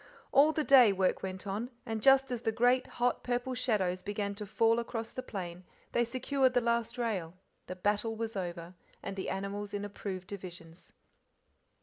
All 0.31 0.51
the 0.51 0.63
day 0.63 0.91
work 0.91 1.21
went 1.21 1.45
on, 1.45 1.69
and 1.85 2.01
just 2.01 2.31
as 2.31 2.41
the 2.41 2.51
great 2.51 2.87
hot 2.97 3.23
purple 3.23 3.53
shadows 3.53 4.01
began 4.01 4.33
to 4.33 4.47
fall 4.47 4.79
across 4.79 5.11
the 5.11 5.21
plain 5.21 5.63
they 5.91 6.03
secured 6.03 6.55
the 6.55 6.59
last 6.59 6.97
rail, 6.97 7.35
the 7.67 7.75
battle 7.75 8.15
was 8.15 8.35
over, 8.35 8.73
and 9.03 9.15
the 9.15 9.29
animals 9.29 9.75
in 9.75 9.85
approved 9.85 10.25
divisions. 10.25 10.93